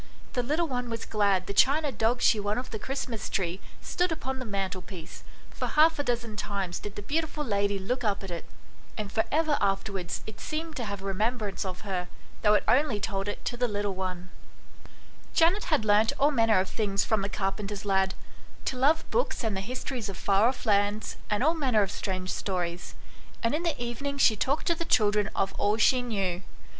[0.33, 4.11] The little one was glad the china dog she won off the Christmas tree stood
[4.11, 8.31] upon the mantelpiece, for half a dozen times did the beautiful lady look up at
[8.31, 8.45] it;
[8.97, 12.07] and for ever afterwards it seemed to have a remembrance of her,
[12.41, 14.31] though it only told it to the little one.
[14.87, 15.17] 96 ANYHOW STOEIES.
[15.21, 18.15] [STORY Janet had learnt all manner of things from the carpenter's lad
[18.65, 22.31] to love books and the histories of far off lands, and all manner of strange
[22.31, 22.95] stories;
[23.43, 26.41] and in the evening she talked to the children of all she knew.